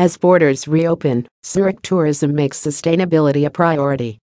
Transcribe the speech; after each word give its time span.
As 0.00 0.16
borders 0.16 0.66
reopen, 0.66 1.28
Zurich 1.44 1.82
tourism 1.82 2.34
makes 2.34 2.58
sustainability 2.58 3.44
a 3.44 3.50
priority. 3.50 4.16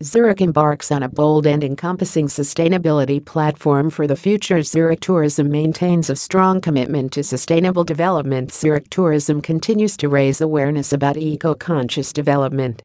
Zurich 0.00 0.40
embarks 0.40 0.92
on 0.92 1.02
a 1.02 1.08
bold 1.08 1.48
and 1.48 1.64
encompassing 1.64 2.28
sustainability 2.28 3.18
platform 3.24 3.90
for 3.90 4.06
the 4.06 4.14
future. 4.14 4.62
Zurich 4.62 5.00
Tourism 5.00 5.50
maintains 5.50 6.08
a 6.08 6.14
strong 6.14 6.60
commitment 6.60 7.10
to 7.14 7.24
sustainable 7.24 7.82
development. 7.82 8.52
Zurich 8.52 8.88
Tourism 8.88 9.42
continues 9.42 9.96
to 9.96 10.08
raise 10.08 10.40
awareness 10.40 10.92
about 10.92 11.16
eco 11.16 11.56
conscious 11.56 12.12
development. 12.12 12.80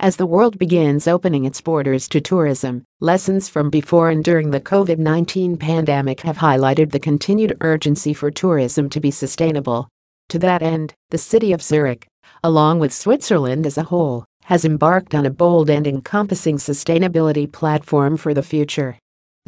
As 0.00 0.16
the 0.16 0.26
world 0.26 0.58
begins 0.58 1.06
opening 1.06 1.44
its 1.44 1.60
borders 1.60 2.08
to 2.08 2.20
tourism, 2.20 2.82
lessons 2.98 3.48
from 3.48 3.70
before 3.70 4.10
and 4.10 4.24
during 4.24 4.50
the 4.50 4.60
COVID 4.60 4.98
19 4.98 5.56
pandemic 5.56 6.22
have 6.22 6.38
highlighted 6.38 6.90
the 6.90 6.98
continued 6.98 7.56
urgency 7.60 8.12
for 8.12 8.32
tourism 8.32 8.90
to 8.90 8.98
be 8.98 9.12
sustainable. 9.12 9.88
To 10.30 10.38
that 10.40 10.62
end, 10.62 10.94
the 11.10 11.18
city 11.18 11.52
of 11.52 11.62
Zurich, 11.62 12.08
along 12.42 12.80
with 12.80 12.92
Switzerland 12.92 13.66
as 13.66 13.78
a 13.78 13.84
whole, 13.84 14.24
has 14.44 14.64
embarked 14.64 15.14
on 15.14 15.26
a 15.26 15.30
bold 15.30 15.70
and 15.70 15.86
encompassing 15.86 16.56
sustainability 16.56 17.50
platform 17.50 18.16
for 18.16 18.34
the 18.34 18.42
future. 18.42 18.98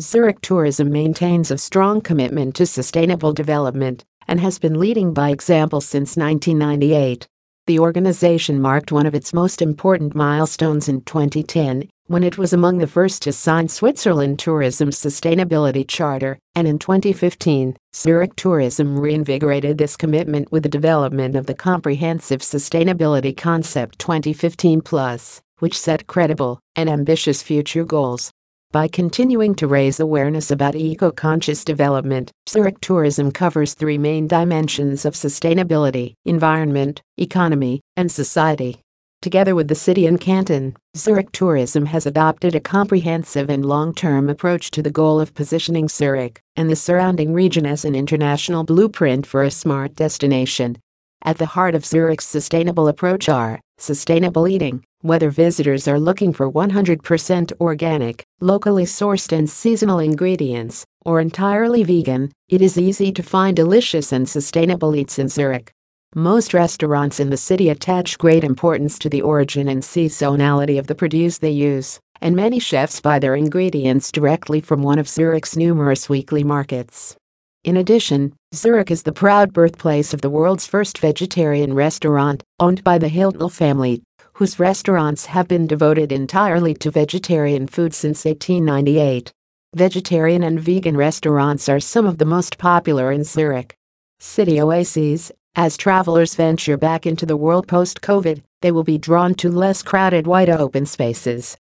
Zurich 0.00 0.40
Tourism 0.40 0.90
maintains 0.90 1.50
a 1.50 1.58
strong 1.58 2.00
commitment 2.00 2.54
to 2.54 2.66
sustainable 2.66 3.32
development 3.32 4.04
and 4.28 4.40
has 4.40 4.58
been 4.58 4.78
leading 4.78 5.12
by 5.12 5.30
example 5.30 5.80
since 5.80 6.16
1998. 6.16 7.26
The 7.66 7.78
organization 7.80 8.60
marked 8.60 8.92
one 8.92 9.06
of 9.06 9.14
its 9.14 9.34
most 9.34 9.60
important 9.60 10.14
milestones 10.14 10.88
in 10.88 11.02
2010 11.02 11.88
when 12.08 12.24
it 12.24 12.38
was 12.38 12.54
among 12.54 12.78
the 12.78 12.86
first 12.86 13.20
to 13.22 13.32
sign 13.32 13.68
Switzerland 13.68 14.38
Tourism's 14.38 14.98
Sustainability 14.98 15.86
Charter, 15.86 16.38
and 16.54 16.66
in 16.66 16.78
2015, 16.78 17.76
Zurich 17.94 18.34
Tourism 18.34 18.98
reinvigorated 18.98 19.76
this 19.76 19.94
commitment 19.94 20.50
with 20.50 20.62
the 20.62 20.70
development 20.70 21.36
of 21.36 21.44
the 21.44 21.54
Comprehensive 21.54 22.40
Sustainability 22.40 23.36
Concept 23.36 23.98
2015 23.98 24.80
Plus, 24.80 25.42
which 25.58 25.78
set 25.78 26.06
credible 26.06 26.58
and 26.74 26.88
ambitious 26.88 27.42
future 27.42 27.84
goals. 27.84 28.30
By 28.72 28.88
continuing 28.88 29.54
to 29.56 29.66
raise 29.66 30.00
awareness 30.00 30.50
about 30.50 30.76
eco 30.76 31.10
conscious 31.10 31.62
development, 31.62 32.32
Zurich 32.48 32.80
Tourism 32.80 33.32
covers 33.32 33.74
three 33.74 33.98
main 33.98 34.26
dimensions 34.26 35.04
of 35.04 35.12
sustainability 35.12 36.14
environment, 36.24 37.02
economy, 37.18 37.82
and 37.98 38.10
society. 38.10 38.80
Together 39.20 39.52
with 39.52 39.66
the 39.66 39.74
city 39.74 40.06
and 40.06 40.20
canton, 40.20 40.76
Zurich 40.96 41.32
Tourism 41.32 41.86
has 41.86 42.06
adopted 42.06 42.54
a 42.54 42.60
comprehensive 42.60 43.50
and 43.50 43.66
long-term 43.66 44.28
approach 44.28 44.70
to 44.70 44.80
the 44.80 44.92
goal 44.92 45.18
of 45.18 45.34
positioning 45.34 45.88
Zurich 45.88 46.40
and 46.54 46.70
the 46.70 46.76
surrounding 46.76 47.32
region 47.32 47.66
as 47.66 47.84
an 47.84 47.96
international 47.96 48.62
blueprint 48.62 49.26
for 49.26 49.42
a 49.42 49.50
smart 49.50 49.96
destination. 49.96 50.76
At 51.24 51.38
the 51.38 51.46
heart 51.46 51.74
of 51.74 51.84
Zurich's 51.84 52.26
sustainable 52.26 52.86
approach 52.86 53.28
are 53.28 53.60
sustainable 53.76 54.46
eating, 54.46 54.84
whether 55.00 55.30
visitors 55.30 55.88
are 55.88 55.98
looking 55.98 56.32
for 56.32 56.50
100% 56.50 57.52
organic, 57.60 58.24
locally 58.40 58.84
sourced 58.84 59.36
and 59.36 59.50
seasonal 59.50 59.98
ingredients, 59.98 60.84
or 61.04 61.20
entirely 61.20 61.82
vegan, 61.82 62.30
it 62.48 62.62
is 62.62 62.78
easy 62.78 63.10
to 63.10 63.22
find 63.24 63.56
delicious 63.56 64.12
and 64.12 64.28
sustainable 64.28 64.94
eats 64.94 65.18
in 65.18 65.28
Zurich. 65.28 65.72
Most 66.14 66.54
restaurants 66.54 67.20
in 67.20 67.28
the 67.28 67.36
city 67.36 67.68
attach 67.68 68.16
great 68.16 68.42
importance 68.42 68.98
to 68.98 69.10
the 69.10 69.20
origin 69.20 69.68
and 69.68 69.82
seasonality 69.82 70.78
of 70.78 70.86
the 70.86 70.94
produce 70.94 71.36
they 71.36 71.50
use, 71.50 72.00
and 72.22 72.34
many 72.34 72.58
chefs 72.58 72.98
buy 72.98 73.18
their 73.18 73.34
ingredients 73.34 74.10
directly 74.10 74.62
from 74.62 74.82
one 74.82 74.98
of 74.98 75.06
Zurich's 75.06 75.54
numerous 75.54 76.08
weekly 76.08 76.42
markets. 76.42 77.14
In 77.62 77.76
addition, 77.76 78.32
Zurich 78.54 78.90
is 78.90 79.02
the 79.02 79.12
proud 79.12 79.52
birthplace 79.52 80.14
of 80.14 80.22
the 80.22 80.30
world's 80.30 80.66
first 80.66 80.96
vegetarian 80.96 81.74
restaurant, 81.74 82.42
owned 82.58 82.82
by 82.82 82.96
the 82.96 83.10
Hiltl 83.10 83.52
family, 83.52 84.02
whose 84.32 84.58
restaurants 84.58 85.26
have 85.26 85.46
been 85.46 85.66
devoted 85.66 86.10
entirely 86.10 86.72
to 86.72 86.90
vegetarian 86.90 87.66
food 87.66 87.92
since 87.92 88.24
1898. 88.24 89.30
Vegetarian 89.74 90.42
and 90.42 90.58
vegan 90.58 90.96
restaurants 90.96 91.68
are 91.68 91.80
some 91.80 92.06
of 92.06 92.16
the 92.16 92.24
most 92.24 92.56
popular 92.56 93.12
in 93.12 93.24
Zurich. 93.24 93.74
City 94.20 94.58
oases, 94.58 95.30
as 95.56 95.76
travelers 95.76 96.36
venture 96.36 96.76
back 96.76 97.04
into 97.04 97.26
the 97.26 97.36
world 97.36 97.66
post 97.66 98.00
COVID, 98.00 98.42
they 98.60 98.70
will 98.70 98.84
be 98.84 98.96
drawn 98.96 99.34
to 99.34 99.50
less 99.50 99.82
crowded, 99.82 100.24
wide 100.24 100.48
open 100.48 100.86
spaces. 100.86 101.56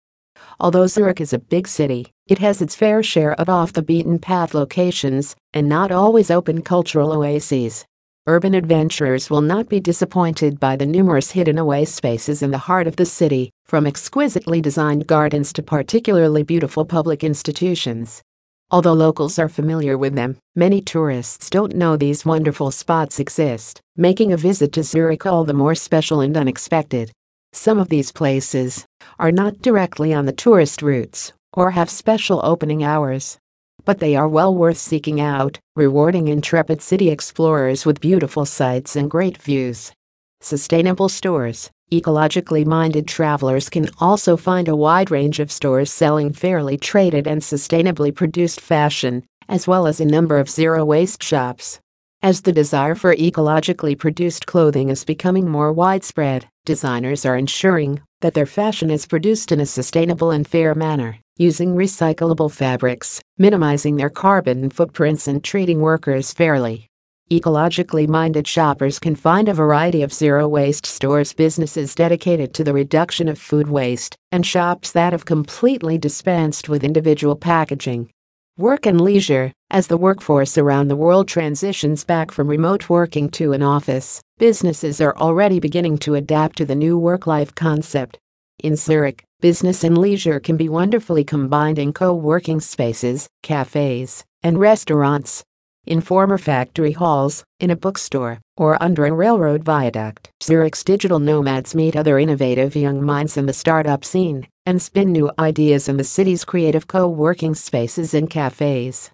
Although 0.61 0.87
Zurich 0.87 1.21
is 1.21 1.33
a 1.33 1.39
big 1.39 1.67
city, 1.67 2.13
it 2.27 2.39
has 2.39 2.61
its 2.61 2.75
fair 2.75 3.03
share 3.03 3.33
of 3.41 3.49
off 3.49 3.73
the 3.73 3.83
beaten 3.83 4.19
path 4.19 4.53
locations 4.53 5.35
and 5.55 5.69
not 5.69 5.91
always 5.91 6.31
open 6.31 6.61
cultural 6.61 7.13
oases. 7.13 7.87
Urban 8.27 8.55
adventurers 8.55 9.31
will 9.31 9.41
not 9.41 9.69
be 9.69 9.81
disappointed 9.81 10.59
by 10.59 10.77
the 10.77 10.85
numerous 10.85 11.31
hidden 11.31 11.57
away 11.57 11.85
spaces 11.85 12.43
in 12.43 12.51
the 12.51 12.59
heart 12.59 12.87
of 12.87 12.97
the 12.97 13.07
city, 13.07 13.51
from 13.65 13.87
exquisitely 13.87 14.61
designed 14.61 15.07
gardens 15.07 15.53
to 15.53 15.63
particularly 15.63 16.43
beautiful 16.43 16.85
public 16.85 17.23
institutions. 17.23 18.23
Although 18.69 18.95
locals 18.95 19.39
are 19.39 19.49
familiar 19.49 19.97
with 19.97 20.17
them, 20.17 20.39
many 20.57 20.81
tourists 20.81 21.49
don't 21.49 21.77
know 21.77 21.97
these 21.97 22.27
wonderful 22.27 22.73
spots 22.73 23.21
exist, 23.21 23.81
making 23.97 24.33
a 24.33 24.37
visit 24.37 24.73
to 24.73 24.83
Zurich 24.83 25.25
all 25.25 25.45
the 25.45 25.55
more 25.55 25.77
special 25.77 26.21
and 26.21 26.37
unexpected. 26.37 27.13
Some 27.53 27.79
of 27.79 27.91
these 27.91 28.11
places 28.11 28.85
are 29.21 29.31
not 29.31 29.63
directly 29.63 30.13
on 30.13 30.27
the 30.27 30.33
tourist 30.33 30.83
routes 30.83 31.33
or 31.53 31.71
have 31.71 31.89
special 31.89 32.41
opening 32.43 32.83
hours. 32.83 33.39
But 33.85 34.01
they 34.01 34.17
are 34.17 34.29
well 34.29 34.53
worth 34.53 34.79
seeking 34.79 35.21
out, 35.21 35.61
rewarding 35.77 36.27
intrepid 36.27 36.83
city 36.83 37.09
explorers 37.09 37.87
with 37.87 38.01
beautiful 38.01 38.45
sights 38.45 38.97
and 38.97 39.09
great 39.09 39.39
views. 39.39 39.93
Sustainable 40.41 41.09
stores, 41.09 41.71
Ecologically 41.93 42.67
minded 42.67 43.07
travelers 43.07 43.69
can 43.69 43.89
also 44.01 44.37
find 44.37 44.67
a 44.67 44.75
wide 44.75 45.09
range 45.09 45.39
of 45.39 45.53
stores 45.53 45.93
selling 45.93 46.33
fairly 46.33 46.77
traded 46.77 47.29
and 47.29 47.41
sustainably 47.41 48.13
produced 48.13 48.61
fashion, 48.61 49.23
as 49.49 49.69
well 49.69 49.87
as 49.87 50.01
a 50.01 50.05
number 50.05 50.39
of 50.39 50.51
zero 50.51 50.85
waste 50.85 51.23
shops. 51.23 51.79
As 52.23 52.41
the 52.41 52.53
desire 52.53 52.97
for 52.97 53.15
ecologically 53.15 53.97
produced 53.97 54.47
clothing 54.47 54.89
is 54.89 55.05
becoming 55.05 55.49
more 55.49 55.73
widespread, 55.73 56.49
designers 56.65 57.25
are 57.25 57.37
ensuring 57.37 58.01
that 58.21 58.35
their 58.35 58.47
fashion 58.47 58.91
is 58.91 59.07
produced 59.07 59.53
in 59.53 59.61
a 59.61 59.67
sustainable 59.67 60.33
and 60.33 60.45
fair 60.45 60.75
manner, 60.75 61.19
using 61.37 61.77
recyclable 61.77 62.51
fabrics, 62.51 63.21
minimizing 63.39 63.95
their 63.95 64.11
carbon 64.11 64.71
footprints, 64.71 65.29
and 65.29 65.45
treating 65.45 65.81
workers 65.81 66.33
fairly. 66.33 66.89
Ecologically 67.29 68.07
minded 68.07 68.47
shoppers 68.47 69.01
can 69.01 69.17
find 69.17 69.49
a 69.49 69.55
variety 69.55 70.01
of 70.01 70.13
zero 70.13 70.47
waste 70.47 70.87
stores, 70.87 71.33
businesses 71.33 71.93
dedicated 71.93 72.55
to 72.55 72.63
the 72.63 72.73
reduction 72.73 73.27
of 73.27 73.37
food 73.37 73.67
waste, 73.67 74.15
and 74.31 74.47
shops 74.47 74.93
that 74.93 75.13
have 75.13 75.25
completely 75.25 75.99
dispensed 75.99 76.69
with 76.69 76.85
individual 76.85 77.35
packaging. 77.35 78.09
Work 78.57 78.87
and 78.87 79.01
leisure 79.01 79.53
As 79.71 79.89
the 79.89 79.97
workforce 79.97 80.57
around 80.57 80.87
the 80.87 80.95
world 80.95 81.27
transitions 81.27 82.05
back 82.05 82.31
from 82.31 82.47
remote 82.47 82.89
working 82.89 83.29
to 83.31 83.53
an 83.53 83.61
office, 83.61 84.21
businesses 84.39 85.01
are 85.01 85.17
already 85.17 85.59
beginning 85.59 85.99
to 85.99 86.15
adapt 86.15 86.57
to 86.59 86.65
the 86.65 86.77
new 86.77 86.97
work 86.97 87.27
life 87.27 87.53
concept. 87.57 88.21
In 88.63 88.77
Zurich, 88.77 89.25
business 89.41 89.83
and 89.83 89.99
leisure 89.99 90.39
can 90.39 90.57
be 90.57 90.69
wonderfully 90.69 91.25
combined 91.25 91.81
in 91.81 91.93
co 91.93 92.15
working 92.15 92.61
spaces, 92.61 93.27
cafes, 93.43 94.25
and 94.45 94.61
restaurants 94.61 95.43
in 95.87 96.01
former 96.01 96.39
factory 96.39 96.93
halls, 96.93 97.45
in 97.61 97.71
a 97.71 97.77
bookstore, 97.77 98.41
or 98.57 98.83
under 98.83 99.07
a 99.07 99.13
railroad 99.13 99.65
viaduct. 99.65 100.29
Zurich's 100.43 100.85
digital 100.85 101.19
nomads 101.19 101.75
meet 101.75 101.97
other 101.97 102.19
innovative 102.19 102.77
young 102.77 103.03
minds 103.03 103.37
in 103.37 103.47
the 103.47 103.53
startup 103.53 104.05
scene 104.05 104.47
and 104.67 104.83
spin 104.83 105.13
new 105.13 105.31
ideas 105.39 105.89
in 105.89 105.97
the 105.97 106.05
city's 106.05 106.45
creative 106.45 106.87
co 106.89 107.09
working 107.09 107.55
spaces 107.55 108.13
and 108.13 108.29
cafes. 108.29 109.11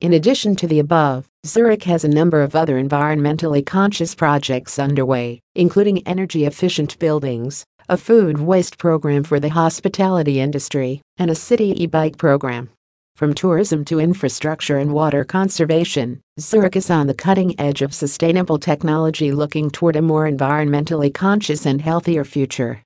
In 0.00 0.12
addition 0.12 0.56
to 0.56 0.66
the 0.66 0.80
above, 0.80 1.26
Zurich 1.46 1.84
has 1.84 2.04
a 2.04 2.08
number 2.08 2.42
of 2.42 2.54
other 2.54 2.82
environmentally 2.82 3.64
conscious 3.64 4.14
projects 4.14 4.78
underway, 4.78 5.40
including 5.54 6.06
energy 6.06 6.44
efficient 6.44 6.98
buildings, 6.98 7.64
a 7.88 7.96
food 7.96 8.38
waste 8.38 8.76
program 8.78 9.22
for 9.22 9.40
the 9.40 9.48
hospitality 9.48 10.40
industry, 10.40 11.00
and 11.16 11.30
a 11.30 11.34
city 11.34 11.72
e 11.82 11.86
bike 11.86 12.18
program. 12.18 12.68
From 13.16 13.32
tourism 13.32 13.82
to 13.86 13.98
infrastructure 13.98 14.76
and 14.76 14.92
water 14.92 15.24
conservation, 15.24 16.20
Zurich 16.38 16.76
is 16.76 16.90
on 16.90 17.06
the 17.06 17.14
cutting 17.14 17.58
edge 17.58 17.80
of 17.80 17.94
sustainable 17.94 18.58
technology 18.58 19.32
looking 19.32 19.70
toward 19.70 19.96
a 19.96 20.02
more 20.02 20.28
environmentally 20.28 21.14
conscious 21.14 21.64
and 21.64 21.80
healthier 21.80 22.24
future. 22.24 22.82